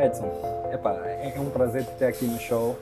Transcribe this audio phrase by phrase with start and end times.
[0.00, 0.32] Edson,
[0.72, 2.78] epa, é um prazer te ter aqui no show.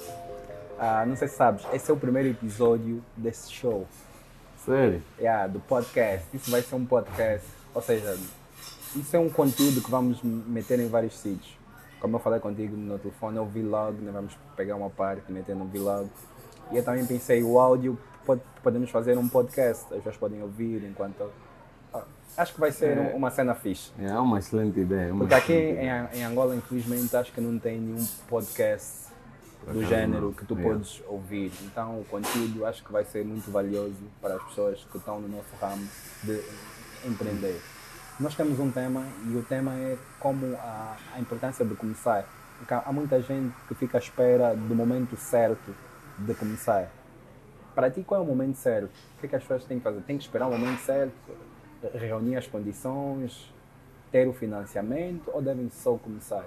[0.79, 3.89] Ah, não sei se sabes, esse é o primeiro episódio desse show.
[4.65, 5.03] Sério?
[5.19, 6.25] Yeah, do podcast.
[6.33, 7.45] Isso vai ser um podcast.
[7.75, 8.17] Ou seja,
[8.95, 11.59] isso é um conteúdo que vamos meter em vários sítios.
[12.01, 14.13] Como eu falei contigo no telefone, é o vlog, né?
[14.13, 16.09] vamos pegar uma parte e meter no vlog.
[16.71, 19.87] E eu também pensei, o áudio, pode, podemos fazer um podcast.
[19.87, 21.29] As pessoas podem ouvir enquanto...
[22.37, 23.15] Acho que vai ser É.
[23.15, 23.91] uma cena fixe.
[23.99, 25.13] É uma excelente ideia.
[25.13, 29.09] uma Porque aqui em, em Angola, infelizmente, acho que não tem nenhum podcast
[29.65, 30.33] do acaso gênero não.
[30.33, 30.73] que tu Yeah.
[30.75, 31.53] podes ouvir.
[31.65, 35.29] Então, o conteúdo acho que vai ser muito valioso para as pessoas que estão no
[35.29, 35.87] nosso ramo
[36.23, 36.41] de
[37.07, 37.61] empreender.
[38.21, 42.25] Nós temos um tema e o tema é como a, a importância de começar.
[42.59, 45.75] Porque há há muita gente que fica à espera do momento certo
[46.19, 46.89] de começar.
[47.75, 48.91] Para ti, qual é o momento certo?
[49.17, 50.01] O que é que as pessoas têm que fazer?
[50.03, 51.13] Tem que esperar o momento certo,
[51.95, 53.53] reunir as condições,
[54.11, 56.45] ter o financiamento ou devem só começar?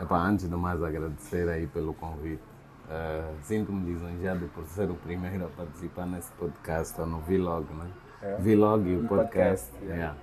[0.00, 2.42] Epá, antes de mais agradecer aí pelo convite.
[2.88, 7.90] Eh, Sinto-me lisonjeado por ser o primeiro a participar nesse podcast, ou no Vlog, né?
[8.22, 8.36] É.
[8.36, 9.70] Vlog e o podcast.
[9.70, 10.14] podcast, yeah.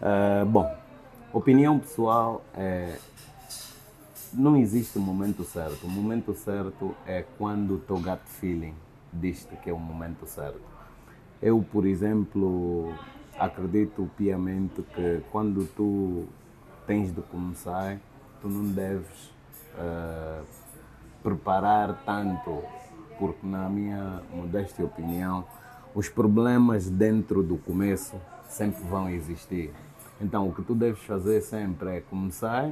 [0.00, 0.42] yeah.
[0.42, 0.74] Eh, bom,
[1.32, 2.96] opinião pessoal é.
[4.32, 5.86] Não existe momento certo.
[5.86, 8.74] O momento certo é quando o teu gut feeling
[9.12, 10.73] diz-te que é o momento certo.
[11.44, 12.94] Eu, por exemplo,
[13.38, 16.24] acredito piamente que quando tu
[16.86, 17.98] tens de começar,
[18.40, 19.30] tu não deves
[19.76, 20.40] eh,
[21.22, 22.62] preparar tanto,
[23.18, 25.44] porque na minha modesta opinião,
[25.94, 28.16] os problemas dentro do começo
[28.48, 29.70] sempre vão existir.
[30.22, 32.70] Então, o que tu deves fazer sempre é começar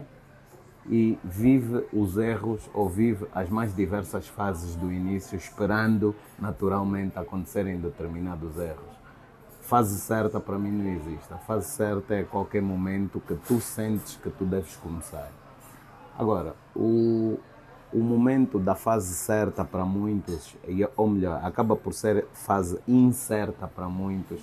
[0.87, 7.79] e vive os erros ou vive as mais diversas fases do início, esperando naturalmente acontecerem
[7.79, 8.93] determinados erros.
[9.61, 11.33] Fase certa para mim não existe.
[11.33, 15.31] A fase certa é qualquer momento que tu sentes que tu deves começar.
[16.19, 17.39] Agora, o,
[17.93, 20.57] o momento da fase certa para muitos,
[20.97, 24.41] ou melhor, acaba por ser fase incerta para muitos,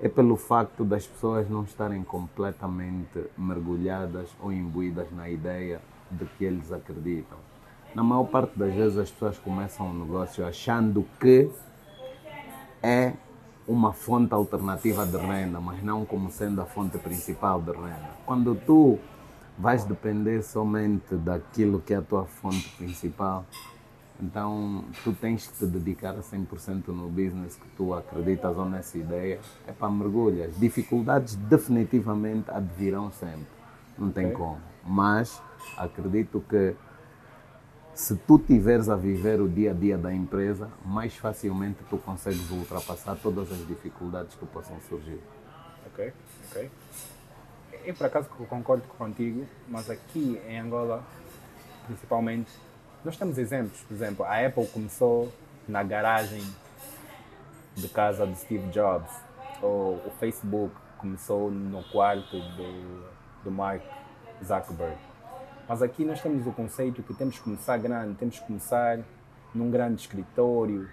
[0.00, 6.44] é pelo facto das pessoas não estarem completamente mergulhadas ou imbuídas na ideia de que
[6.44, 7.38] eles acreditam.
[7.94, 11.50] Na maior parte das vezes as pessoas começam um negócio achando que
[12.82, 13.14] é
[13.66, 18.10] uma fonte alternativa de renda, mas não como sendo a fonte principal de renda.
[18.24, 18.98] Quando tu
[19.58, 23.44] vais depender somente daquilo que é a tua fonte principal,
[24.20, 28.98] então tu tens que te dedicar a 100% no business que tu acreditas ou nessa
[28.98, 29.40] ideia.
[29.66, 30.58] É para mergulhas.
[30.58, 33.46] Dificuldades definitivamente advirão sempre.
[33.96, 34.36] Não tem Ok.
[34.36, 34.60] como.
[34.84, 35.42] Mas
[35.76, 36.74] acredito que
[37.94, 42.48] se tu tiveres a viver o dia a dia da empresa, mais facilmente tu consegues
[42.50, 45.20] ultrapassar todas as dificuldades que possam surgir.
[45.86, 46.12] Ok,
[46.48, 46.70] ok.
[47.84, 51.02] Eu por acaso concordo contigo, mas aqui em Angola,
[51.86, 52.50] principalmente,
[53.04, 53.80] nós temos exemplos.
[53.82, 55.32] Por exemplo, a Apple começou
[55.66, 56.42] na garagem
[57.76, 59.10] de casa de Steve Jobs,
[59.62, 63.08] ou o Facebook começou no quarto do,
[63.44, 63.82] do Mark
[64.44, 64.96] Zuckerberg.
[65.68, 69.00] Mas aqui nós temos o conceito que temos que começar grande, temos que começar
[69.54, 70.88] num grande escritório,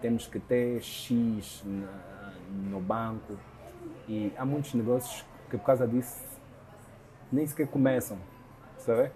[0.00, 1.64] temos que ter X
[2.70, 3.38] no banco.
[4.06, 6.22] E há muitos negócios que por causa disso
[7.32, 8.18] nem sequer começam,
[8.78, 9.10] sabe?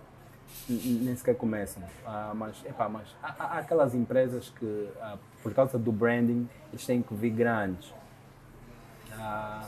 [0.69, 1.83] Nem sequer começam.
[2.07, 6.87] Ah, mas, epá, mas há, há- aquelas empresas que, ah, por causa do branding, eles
[6.87, 7.93] têm que vir grandes.
[9.19, 9.67] Ah,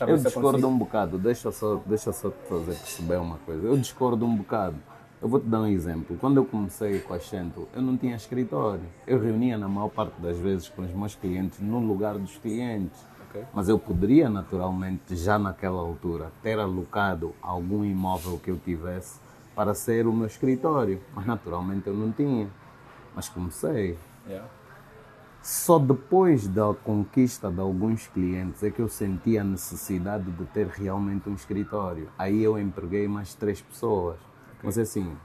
[0.00, 3.66] Eu discordo consigo- um bocado, deixa só, deixa só te fazer perceber uma coisa.
[3.66, 4.76] Eu discordo um bocado.
[5.22, 6.16] Eu vou te dar um exemplo.
[6.20, 8.82] Quando eu comecei com a Xento, eu não tinha escritório.
[9.06, 13.00] Eu reunia na maior parte das vezes com os meus clientes no lugar dos clientes.
[13.30, 13.42] Ok.
[13.54, 19.18] Mas eu poderia naturalmente, já naquela altura, ter alocado algum imóvel que eu tivesse
[19.56, 21.00] para ser o meu escritório.
[21.14, 22.48] Mas naturalmente eu não tinha.
[23.14, 23.98] Mas comecei.
[24.28, 24.46] Yeah.
[25.42, 30.66] Só depois da conquista de alguns clientes é que eu senti a necessidade de ter
[30.66, 32.08] realmente um escritório.
[32.18, 34.18] Aí eu empreguei mais três pessoas.
[34.62, 35.16] Mas assim,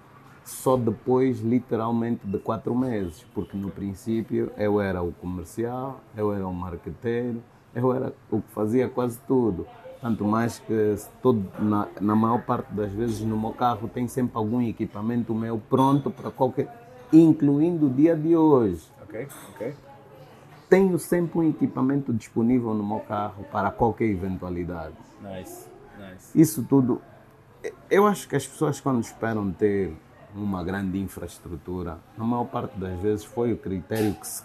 [0.45, 3.25] só depois, literalmente, de quatro meses.
[3.33, 7.43] Porque no princípio eu era o comercial, eu era o marqueteiro,
[7.73, 9.67] eu era o que fazia quase tudo.
[10.01, 14.35] Tanto mais que todo, na, na maior parte das vezes no meu carro tem sempre
[14.35, 16.67] algum equipamento meu pronto para qualquer.
[17.13, 19.73] incluindo o dia de hoje Ok, ok.
[20.69, 24.95] tenho sempre um equipamento disponível no meu carro para qualquer eventualidade.
[25.21, 25.67] Nice,
[25.99, 26.39] nice.
[26.41, 26.99] Isso tudo,
[27.89, 29.93] eu acho que as pessoas quando esperam ter
[30.33, 34.43] uma grande infraestrutura, na maior parte das vezes foi o critério que se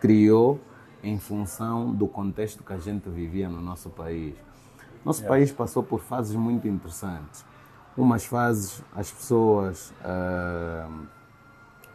[0.00, 0.60] criou
[1.02, 4.34] em função do contexto que a gente vivia no nosso país.
[5.08, 7.42] Nosso país passou por fases muito interessantes.
[7.96, 10.86] Umas fases as pessoas ah,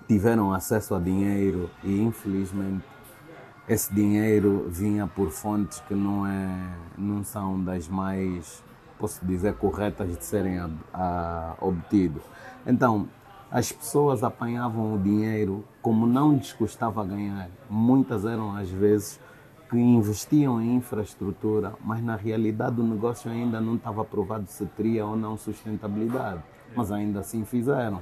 [0.07, 2.83] tiveram acesso a dinheiro e infelizmente
[3.69, 8.63] esse dinheiro vinha por fontes que não, é, não são das mais,
[8.97, 12.19] posso dizer, corretas de serem a, a, obtido.
[12.65, 13.07] Então,
[13.51, 17.47] as pessoas apanhavam o dinheiro como não lhes custava ganhar.
[17.69, 19.19] Muitas eram, às vezes,
[19.73, 25.03] que investiam em infraestrutura, mas na realidade o negócio ainda não estava provado se teria
[25.03, 26.43] ou não sustentabilidade.
[26.75, 27.99] Mas ainda assim fizeram.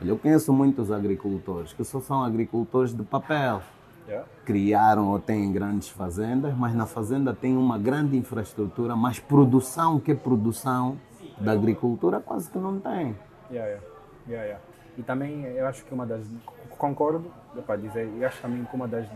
[0.00, 3.60] Olha, eu conheço muitos agricultores que só são agricultores de papel
[4.06, 4.26] Yeah.
[4.42, 10.12] criaram ou têm grandes fazendas, mas na fazenda tem uma grande infraestrutura, mas produção que
[10.12, 10.96] é produção
[11.38, 13.14] da agricultura quase que não tem.
[13.50, 13.86] Yeah, yeah.
[14.26, 14.64] Yeah, yeah.
[14.96, 16.24] E também eu acho que uma das.
[16.70, 17.30] Concordo,
[17.66, 19.06] para dizer, eu acho também que uma das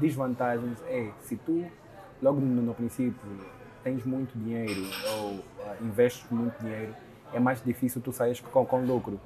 [0.00, 1.64] desvantagens é se tu,
[2.22, 3.14] logo no, no princípio,
[3.84, 4.82] tens muito dinheiro
[5.18, 6.94] ou ah, investes muito dinheiro,
[7.32, 9.20] é mais difícil tu sair com, com lucro.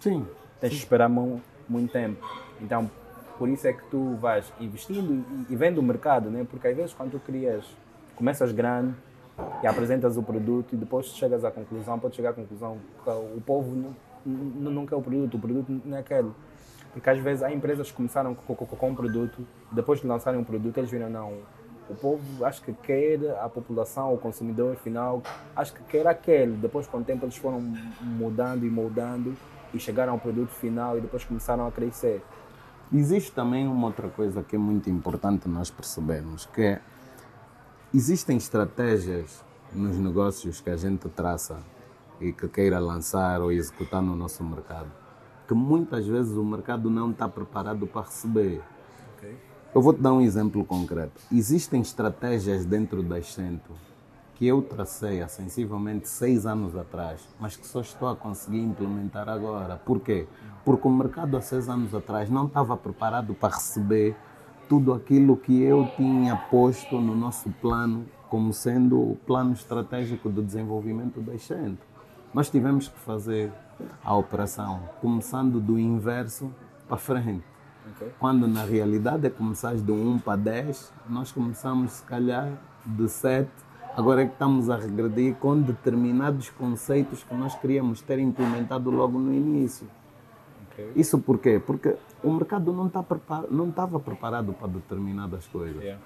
[0.00, 0.26] Sim.
[0.60, 2.24] Tens de esperar mu- muito tempo.
[2.60, 2.90] Então,
[3.38, 6.46] por isso é que tu vais investindo e, e vendo o mercado, né?
[6.48, 7.64] Porque às vezes quando tu crias,
[8.14, 8.94] começas grande
[9.62, 13.40] e apresentas o produto e depois chegas à conclusão, pode chegar à conclusão que o
[13.44, 16.30] povo não, não, não quer o produto, o produto não é aquele.
[16.92, 20.38] Porque às vezes há empresas que começaram com, com, com um produto, depois de lançarem
[20.38, 21.38] um produto, eles viram, não,
[21.88, 25.22] o povo acho que quer, a população, o consumidor final,
[25.54, 26.52] acho que quer aquele.
[26.56, 27.60] Depois com o tempo eles foram
[28.00, 29.34] mudando e moldando
[29.74, 32.22] e chegaram ao produto final e depois começaram a crescer.
[32.92, 36.80] Existe também uma outra coisa que é muito importante nós percebermos, que é
[37.92, 39.42] existem estratégias
[39.72, 41.58] nos negócios que a gente traça
[42.20, 44.90] e que queira lançar ou executar no nosso mercado,
[45.52, 48.62] que muitas vezes o mercado não está preparado para receber.
[49.16, 49.36] Ok?
[49.74, 51.20] Eu vou te dar um exemplo concreto.
[51.30, 53.70] Existem estratégias dentro da Accento
[54.34, 59.28] que eu tracei há sensivelmente seis anos atrás, mas que só estou a conseguir implementar
[59.28, 59.76] agora.
[59.76, 60.26] Por quê?
[60.64, 64.16] Porque o mercado há seis anos atrás não estava preparado para receber
[64.70, 70.42] tudo aquilo que eu tinha posto no nosso plano como sendo o plano estratégico de
[70.42, 71.91] desenvolvimento da Accento.
[72.34, 73.52] Nós tivemos que fazer
[74.02, 76.50] a operação começando do inverso
[76.88, 77.44] para frente.
[77.94, 78.12] Ok?
[78.18, 82.50] Quando na realidade é começar de 1 para 10, nós começamos se calhar
[82.86, 83.50] de 7.
[83.94, 89.18] Agora é que estamos a regredir com determinados conceitos que nós queríamos ter implementado logo
[89.18, 89.86] no início.
[90.70, 90.92] Ok?
[90.96, 91.60] Isso por quê?
[91.64, 93.44] Porque o mercado não está prepar...
[93.50, 95.82] não estava preparado para determinadas coisas.
[95.82, 96.02] Yeah.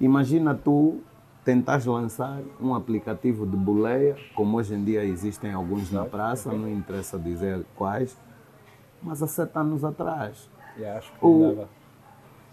[0.00, 1.00] Imagina tu
[1.46, 6.68] tentas lançar um aplicativo de boleia, como hoje em dia existem alguns na praça, não
[6.68, 8.18] interessa dizer quais,
[9.00, 11.66] mas há sete anos atrás Yeah, acho que O-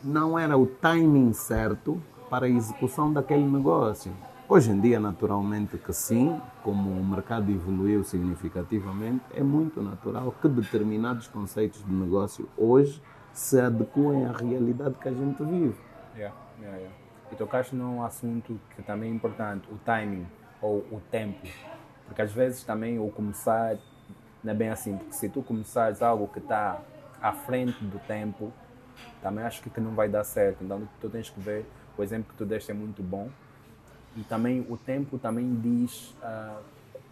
[0.04, 4.14] não era o timing certo para a execução daquele negócio.
[4.48, 10.48] Hoje em dia, naturalmente que sim, como o mercado evoluiu significativamente, é muito natural que
[10.48, 13.02] determinados conceitos de negócio hoje
[13.34, 15.76] se adequem à realidade que a gente vive.
[16.16, 17.03] Yeah, yeah.
[17.34, 20.28] E tocaste num assunto que também é importante, o timing
[20.62, 21.48] ou o tempo.
[22.06, 23.76] Porque às vezes também o começar
[24.44, 26.80] não é bem assim, porque se tu começares algo que está
[27.20, 28.54] à frente do tempo,
[29.20, 30.64] também acho que, não vai dar certo.
[30.64, 31.66] Então tu tens que ver,
[31.98, 33.30] o exemplo que tu deste é muito bom.
[34.16, 36.60] E também o tempo também diz, ah,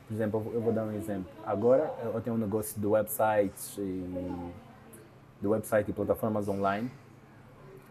[0.07, 1.31] por exemplo, eu vou- dar um exemplo.
[1.43, 4.51] Agora eu tenho um negócio de websites e
[5.41, 6.91] de website e plataformas online.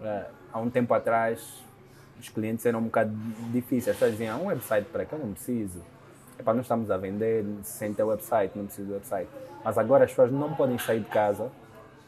[0.00, 1.64] Eh, há um tempo atrás,
[2.20, 3.12] os clientes eram um bocado
[3.52, 3.88] difíceis.
[3.88, 5.80] As pessoas diziam, "Ah, um website para que eu não preciso.
[6.38, 9.28] Epá, nós estamos a vender sem ter website, não preciso de website.
[9.64, 11.50] Mas agora as pessoas não podem sair de casa,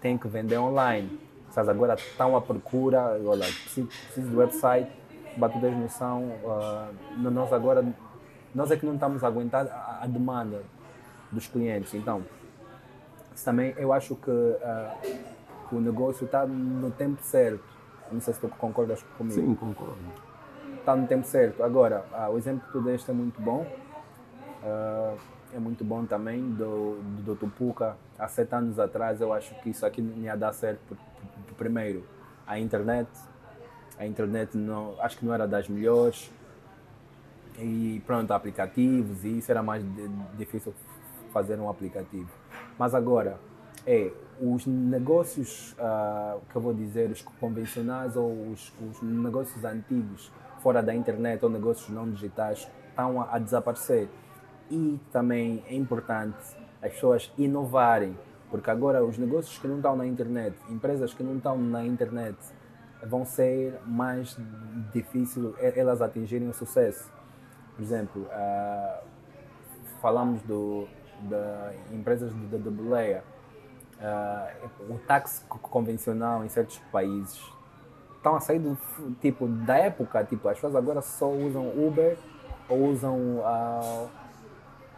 [0.01, 1.21] têm que vender online.
[1.51, 4.91] Sabes, agora estão à procura, olha, preciso, preciso de website,
[5.39, 6.89] para tu teres noção, ah,
[7.19, 7.85] nós agora,
[8.55, 10.63] nós é que não estamos a aguentar a, a demanda
[11.31, 11.93] dos clientes.
[11.93, 12.23] Então,
[13.45, 14.97] também eu acho que ah,
[15.73, 17.72] que o negócio está no tempo certo.
[18.13, 19.41] Não sei se tu concordas comigo.
[19.41, 19.97] Sim, concordo.
[20.79, 21.63] Está no tempo certo.
[21.63, 23.67] Agora, ah, o exemplo que tu deste é muito bom.
[24.63, 25.15] Ah,
[25.55, 27.97] é muito bom também do, do, do Tupuca.
[28.19, 30.81] Há sete anos atrás eu acho que isso aqui não ia dar certo.
[30.89, 32.05] por- por- Primeiro,
[32.47, 33.09] a internet.
[33.99, 36.31] A internet não, acho que não era das melhores.
[37.59, 40.73] E pronto, aplicativos e isso era mais di- difícil
[41.33, 42.29] fazer um aplicativo.
[42.79, 43.39] Mas agora,
[43.87, 50.31] é, os negócios, ah, que eu vou dizer, os convencionais ou os, os negócios antigos,
[50.61, 54.09] fora da internet ou negócios não digitais, estão a, a desaparecer.
[54.71, 56.37] E também é importante
[56.81, 58.17] as pessoas inovarem,
[58.51, 62.37] porque agora os negócios que não estão na internet, empresas que não estão na internet,
[63.05, 64.37] vão ser mais
[64.93, 67.11] difícil elas atingirem o sucesso.
[67.75, 69.03] Por exemplo, ah,
[70.01, 70.87] falamos do,
[71.93, 73.23] empresas de, de, de boleia,
[74.03, 77.41] uh, o táxi convencional em certos países
[78.17, 78.77] estão a sair do
[79.21, 82.17] tipo da época, tipo as pessoas agora só usam Uber
[82.69, 84.09] ou usam uh,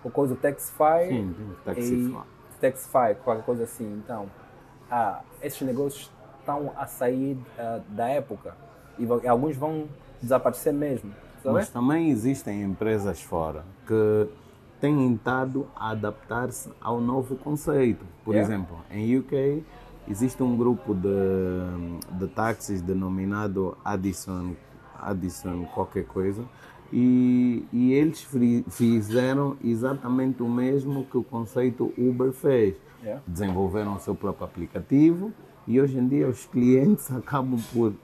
[0.02, 1.34] o coisa Taxify, Sim,
[1.64, 2.18] Taxify.
[2.60, 4.00] Taxify, qualquer coisa assim.
[4.04, 4.30] Então,
[4.90, 8.54] ah, esses negócios estão a sair uh, da época
[8.98, 9.88] e, e alguns vão
[10.20, 11.12] desaparecer mesmo.
[11.42, 11.54] Sabe?
[11.54, 14.28] Mas também existem empresas fora que
[14.84, 18.04] têm estado a adaptar-se ao novo conceito.
[18.22, 18.54] Por Yeah.
[18.54, 19.64] exemplo, em UK
[20.06, 24.54] existe um grupo de, de táxis denominado Addison,
[25.00, 26.44] Addison qualquer coisa,
[26.92, 28.28] e, e eles
[28.68, 32.76] fizeram exatamente o mesmo que o conceito Uber fez.
[33.02, 33.22] Yeah.
[33.26, 35.32] Desenvolveram o seu próprio aplicativo
[35.66, 37.94] e hoje em dia os clientes acabam por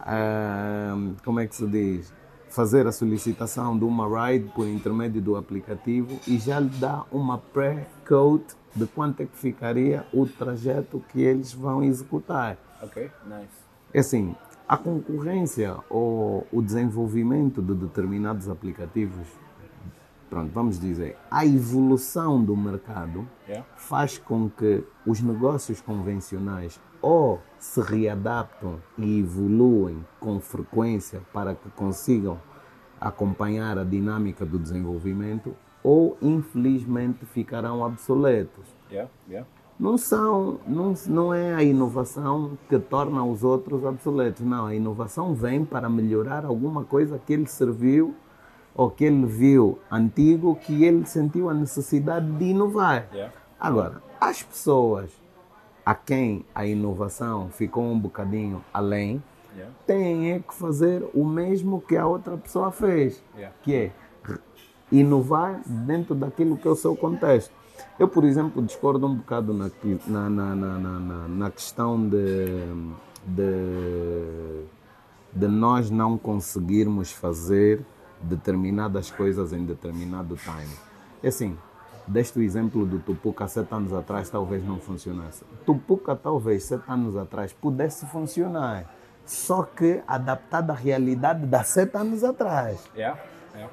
[0.00, 2.12] ah, como é que se diz?
[2.52, 7.38] Fazer a solicitação de uma ride por intermédio do aplicativo e já lhe dá uma
[7.38, 8.44] pré-code
[8.76, 12.58] de quanto é que ficaria o trajeto que eles vão executar.
[12.82, 13.48] Ok, nice.
[13.94, 14.36] É assim,
[14.68, 19.26] a concorrência ou o desenvolvimento de determinados aplicativos,
[20.32, 23.66] pronto, vamos dizer, a evolução do mercado Yeah.
[23.76, 31.68] faz com que os negócios convencionais ou se readaptam e evoluem com frequência para que
[31.70, 32.40] consigam
[32.98, 38.64] acompanhar a dinâmica do desenvolvimento ou infelizmente ficarão obsoletos.
[38.90, 39.46] Yeah, yeah.
[39.78, 45.34] Não são, não, não é a inovação que torna os outros obsoletos, não, a inovação
[45.34, 48.14] vem para melhorar alguma coisa que ele serviu
[48.74, 53.06] ou que ele viu antigo que ele sentiu a necessidade de inovar.
[53.12, 53.32] Yeah.
[53.60, 55.10] Agora, as pessoas
[55.84, 59.22] a quem a inovação ficou um bocadinho além,
[59.54, 59.74] Yeah.
[59.86, 63.54] têm é que fazer o mesmo que a outra pessoa fez, Yeah.
[63.62, 63.90] que é
[64.90, 67.52] inovar dentro daquilo que é o seu contexto.
[67.98, 69.70] Eu, por exemplo, discordo um bocado na,
[70.06, 72.46] na, na, na, na- na questão de,
[73.26, 74.64] de,
[75.32, 77.84] de nós não conseguirmos fazer
[78.22, 80.74] determinadas coisas em determinado time.
[81.22, 81.56] É assim,
[82.06, 85.44] deste o exemplo do Tupuca sete anos atrás talvez não funcionasse.
[85.64, 88.92] Tupuca talvez sete anos atrás pudesse funcionar,
[89.24, 93.20] só que adaptado à realidade de sete anos atrás Yeah.
[93.54, 93.72] Yeah.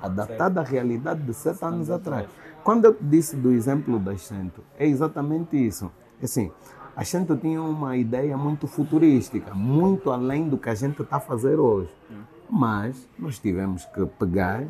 [0.00, 2.28] adaptada à realidade de sete anos atrás.
[2.64, 5.90] Quando eu disse do exemplo da Xento, é exatamente isso.
[6.22, 6.50] Assim,
[6.94, 11.20] a Xento tinha uma ideia muito futurística, muito além do que a gente está a
[11.20, 11.90] fazer hoje.
[12.54, 14.66] Mas nós tivemos que pegar,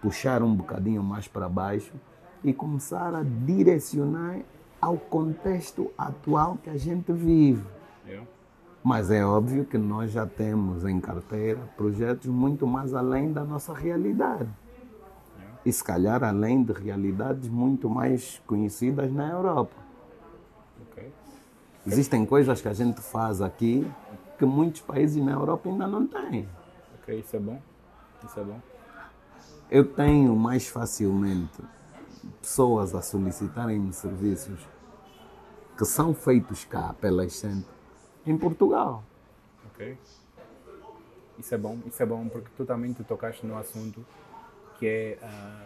[0.00, 1.92] puxar um bocadinho mais para baixo
[2.42, 4.38] e começar a direcionar
[4.80, 7.62] ao contexto atual que a gente vive.
[8.06, 8.26] Yeah.
[8.82, 13.74] Mas é óbvio que nós já temos em carteira projetos muito mais além da nossa
[13.74, 14.48] realidade.
[15.62, 19.76] E se calhar além de realidades muito mais conhecidas na Europa.
[20.90, 21.12] Ok.
[21.86, 23.86] Existem coisas que a gente faz aqui
[24.38, 26.48] que muitos países na Europa ainda não têm.
[27.06, 27.62] Ok, isso é bom.
[28.24, 28.60] Isso é bom.
[29.70, 31.62] Eu tenho mais facilmente
[32.40, 34.58] pessoas a solicitarem-me serviços
[35.78, 37.66] que são feitos cá pela Excente
[38.26, 39.04] em Portugal.
[39.72, 39.96] Ok.
[41.38, 44.04] Isso é bom, isso é bom porque tu também tu tocaste no assunto
[44.78, 45.64] que é ah,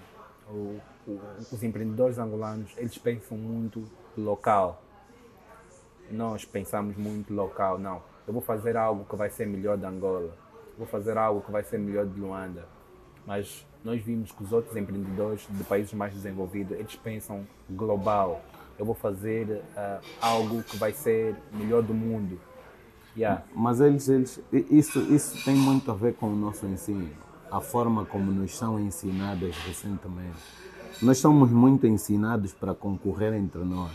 [0.50, 1.20] o- o-
[1.52, 3.84] os empreendedores angolanos, eles pensam muito
[4.16, 4.82] local.
[6.10, 8.02] Nós pensamos muito local, não.
[8.26, 10.36] Eu vou fazer algo que vai ser melhor da Angola.
[10.80, 12.66] Vou fazer algo que vai ser melhor de Luanda.
[13.26, 18.40] Mas nós vimos que os outros empreendedores de países mais desenvolvidos, eles pensam global.
[18.78, 22.40] Eu vou fazer ah, algo que vai ser melhor do mundo.
[23.14, 23.44] Yeah.
[23.54, 27.10] Mas eles, eles, isso, isso tem muito a ver com o nosso ensino,
[27.50, 30.40] a forma como nos são ensinadas recentemente.
[31.02, 33.92] Nós somos muito ensinados para concorrer entre nós,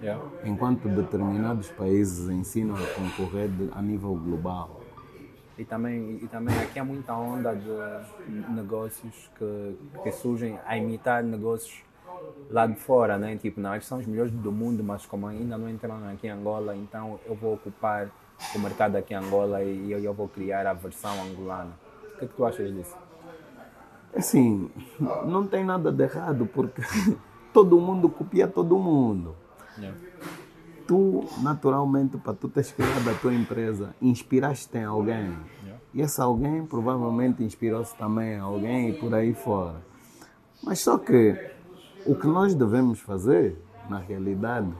[0.00, 0.22] Yeah.
[0.44, 4.85] enquanto determinados países ensinam a concorrer a nível global.
[5.58, 11.22] E também, e também aqui há muita onda de negócios que, que surgem a imitar
[11.22, 11.82] negócios
[12.50, 13.36] lá de fora, né?
[13.36, 16.30] Tipo, não, eles são os melhores do mundo, mas como ainda não entraram aqui em
[16.30, 18.10] Angola, então eu vou ocupar
[18.54, 21.72] o mercado aqui em Angola e eu, eu vou criar a versão angolana.
[22.14, 22.96] O que, é que tu achas disso?
[24.14, 24.70] Assim,
[25.26, 26.82] não tem nada de errado, porque
[27.52, 29.34] todo mundo copia todo mundo.
[29.78, 29.98] Yeah.
[30.86, 35.36] Tu, naturalmente, para tu teres criado a tua empresa, inspiraste em alguém.
[35.92, 39.76] E esse alguém provavelmente inspirou-se também em alguém e por aí fora.
[40.62, 41.36] Mas só que
[42.06, 44.72] o que nós devemos fazer, na realidade,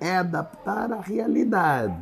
[0.00, 1.96] é adaptar a realidade.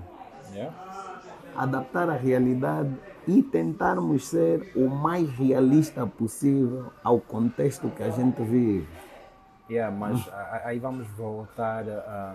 [1.55, 2.95] Adaptar a realidade
[3.27, 8.89] e tentarmos ser o mais realista possível ao contexto que a gente vive.
[9.71, 10.29] Yeah, mas
[10.65, 12.35] aí vamos voltar a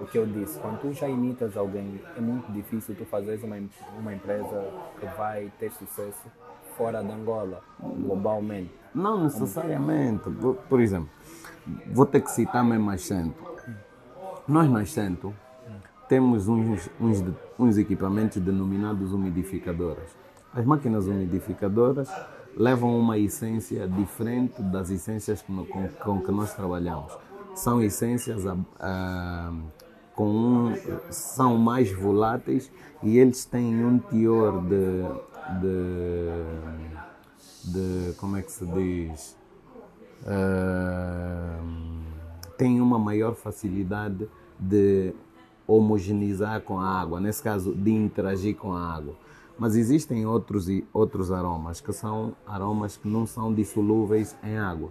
[0.00, 0.58] o, que eu disse.
[0.58, 3.56] Quando tu já imitas alguém, é muito difícil tu fazeres uma,
[3.98, 6.30] uma empresa que vai ter sucesso
[6.76, 8.72] fora de Angola, globalmente.
[8.94, 10.30] Não necessariamente.
[10.68, 11.10] Por, exemplo,
[11.92, 13.50] vou ter que citar mesmo as Cento.
[14.48, 15.34] Nós nas Cento
[16.08, 17.24] temos uns, uns,
[17.58, 20.16] uns equipamentos denominados umidificadoras.
[20.52, 22.10] As máquinas umidificadoras
[22.56, 27.16] levam uma essência diferente das essências com, com, com que nós trabalhamos.
[27.54, 29.52] São essências ah, ah,
[30.14, 30.74] com um,
[31.10, 32.70] são mais voláteis
[33.02, 35.02] e eles têm um teor de,
[35.60, 36.44] de,
[37.72, 39.36] de como é que se diz
[40.26, 41.60] ah,
[42.56, 44.28] tem uma maior facilidade
[44.58, 45.14] de
[45.66, 49.14] homogeneizar com a água, nesse caso de interagir com a água.
[49.60, 54.90] Mas existem outros, e- outros aromas que são aromas que não são dissolúveis em água.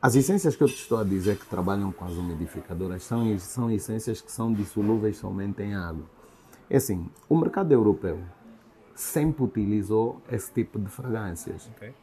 [0.00, 3.70] As essências que eu te estou a dizer que trabalham com as umidificadoras são, são
[3.70, 6.04] essências que são dissolúveis somente em água.
[6.68, 8.18] É assim, o mercado europeu
[8.94, 11.94] sempre utilizou esse tipo de fragrâncias ok?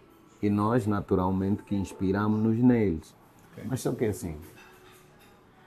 [0.41, 3.15] e nós naturalmente que inspiramos-nos neles.
[3.65, 4.37] Mas só que assim,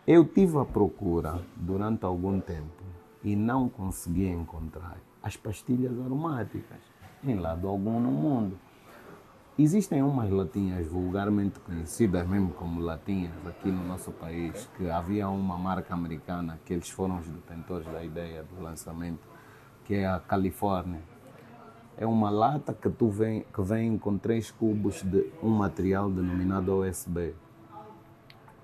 [0.05, 2.83] eu tive à procura durante algum tempo
[3.27, 6.79] e não consegui encontrar as pastilhas aromáticas
[7.25, 8.57] em lado algum no mundo.
[9.59, 15.59] Existem umas latinhas vulgarmente conhecidas mesmo como latinhas aqui no nosso país, que havia uma
[15.59, 19.27] marca americana que eles foram os detentores da ideia do lançamento,
[19.85, 21.01] que é a Califórnia.
[21.97, 26.77] É uma lata que, tu vem, que vem com três cubos de um material denominado
[26.77, 27.35] OSB.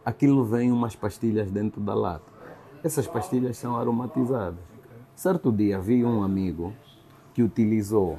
[0.04, 2.32] Aquilo vem umas pastilhas dentro da lata.
[2.85, 4.59] Essas pastilhas são aromatizadas.
[5.15, 6.73] Certo dia vi um amigo
[7.33, 8.19] que utilizou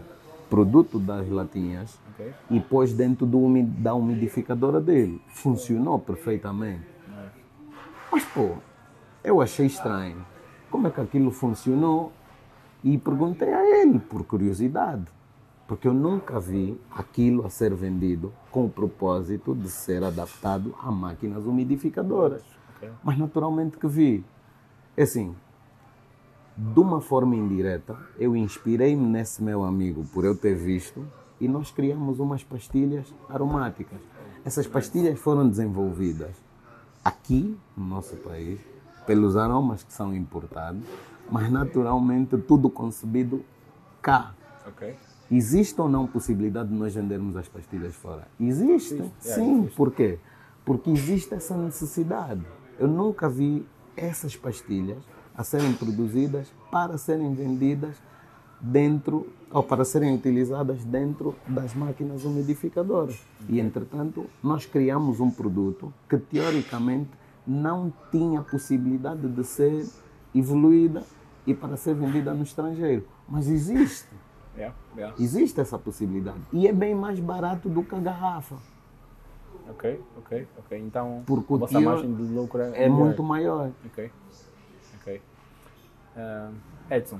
[0.49, 2.33] produto das latinhas Ok?
[2.49, 3.41] e pôs dentro do
[3.79, 5.21] da umidificadora dele.
[5.27, 6.85] Funcionou perfeitamente.
[8.09, 8.51] Mas pô,
[9.23, 10.25] eu achei estranho.
[10.71, 12.13] Como é que aquilo funcionou?
[12.83, 15.05] E perguntei a ele, por curiosidade.
[15.67, 20.91] Porque eu nunca vi aquilo a ser vendido com o propósito de ser adaptado a
[20.91, 22.43] máquinas umidificadoras.
[22.77, 22.89] Ok.
[23.03, 24.23] Mas naturalmente que vi.
[24.95, 25.35] É assim,
[26.55, 31.05] de uma forma indireta, eu inspirei-me nesse meu amigo por eu ter visto
[31.41, 33.99] e nós criamos umas pastilhas aromáticas.
[34.45, 36.35] Essas pastilhas foram desenvolvidas
[37.03, 38.59] aqui no nosso país
[39.07, 40.83] pelos aromas que são importados,
[41.29, 43.43] mas naturalmente tudo concebido
[44.01, 44.33] cá.
[44.67, 44.95] Ok?
[45.31, 48.27] Existe ou não possibilidade de nós vendermos as pastilhas fora?
[48.39, 49.59] Existe, Existe, é, sim.
[49.59, 49.75] existe.
[49.75, 50.19] Por quê?
[50.63, 52.45] Porque existe essa necessidade.
[52.77, 54.97] Eu nunca vi essas pastilhas
[55.35, 57.95] a serem produzidas para serem vendidas
[58.59, 63.19] dentro, ou para serem utilizadas dentro das máquinas umidificadoras.
[63.49, 67.09] E, entretanto, nós criamos um produto que, teoricamente,
[67.45, 69.85] não tinha possibilidade de ser
[70.33, 71.03] evoluída
[71.45, 73.05] e para ser vendida no estrangeiro.
[73.27, 74.07] Mas existe.
[74.55, 75.15] Yeah, yeah.
[75.19, 76.39] Existe essa possibilidade.
[76.53, 78.55] E é bem mais barato do que a garrafa.
[79.69, 80.79] Ok, ok, ok.
[80.79, 83.05] Então, Porque a vossa margem de lucro É melhor.
[83.05, 83.71] muito maior.
[83.85, 84.11] Ok,
[84.99, 85.21] ok.
[86.15, 86.51] Ah,
[86.91, 87.19] Edson,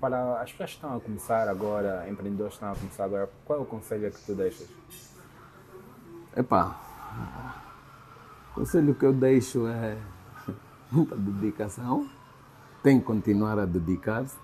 [0.00, 3.60] para as pessoas que estão a começar agora, empreendedores que estão a começar agora, qual
[3.60, 4.68] é o conselho que tu deixas?
[6.36, 6.76] Epá,
[8.50, 9.96] o conselho que eu deixo é
[10.90, 12.08] muita dedicação.
[12.82, 14.36] Tem que continuar a dedicar-se.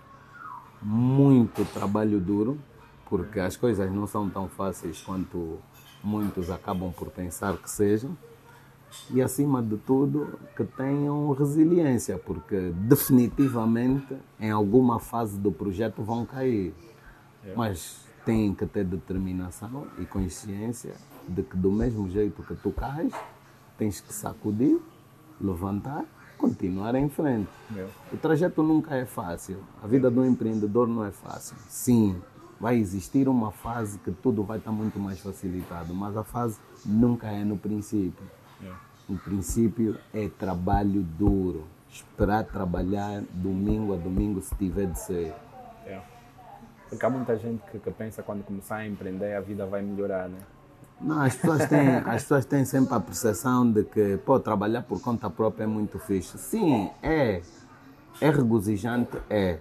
[0.81, 2.59] Muito trabalho duro,
[3.07, 5.59] porque as coisas não são tão fáceis quanto
[6.03, 8.17] muitos acabam por pensar que sejam.
[9.11, 16.27] E acima de tudo, que tenham resiliência, porque definitivamente em alguma fase do projeto vão
[16.27, 16.75] cair.
[17.57, 20.95] Mas têm que ter determinação e consciência
[21.29, 23.13] de que do mesmo jeito que tu cais,
[23.79, 24.79] tens que sacudir,
[25.41, 26.05] levantar,
[26.37, 27.49] continuar em frente.
[27.71, 27.89] Meu.
[28.13, 29.59] O trajeto nunca é fácil.
[29.83, 31.57] A vida do empreendedor não é fácil.
[31.69, 32.21] Sim,
[32.61, 37.27] vai existir uma fase que tudo vai estar muito mais facilitado, mas a fase nunca
[37.29, 38.25] é no princípio.
[38.61, 38.81] Yeah.
[39.09, 41.65] O princípio é trabalho duro.
[41.91, 45.35] Esperar trabalhar domingo a domingo se tiver de ser.
[45.85, 46.07] Yeah.
[46.89, 50.29] Porque há muita gente que, que pensa quando começar a empreender a vida vai melhorar,
[50.29, 50.39] né?
[51.01, 55.01] Não, as pessoas têm, as pessoas têm sempre a percepção de que pô, trabalhar por
[55.01, 56.37] conta própria é muito fixe.
[56.37, 57.41] Sim, é.
[58.21, 59.61] É regozijante, é.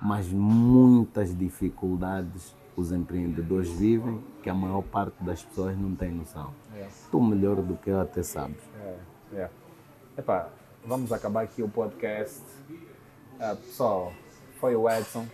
[0.00, 6.52] Mas muitas dificuldades os empreendedores vivem que a maior parte das pessoas não tem noção.
[6.74, 6.94] Yeah.
[7.10, 8.58] Tu melhor do que eu até sabes.
[8.82, 8.96] É,
[9.36, 9.50] é.
[10.18, 10.48] Epá,
[10.84, 12.42] vamos acabar aqui o podcast.
[13.40, 14.12] Ah, pessoal,
[14.60, 15.26] foi o Edson.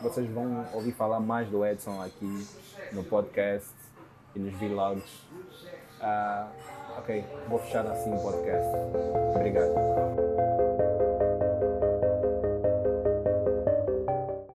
[0.00, 2.46] Vocês vão ouvir falar mais do Edson aqui
[2.92, 3.72] no podcast
[4.34, 5.22] e nos vlogs.
[6.00, 6.48] Ah,
[6.98, 8.68] ok, vou fechar assim o podcast.
[9.34, 10.53] Obrigado.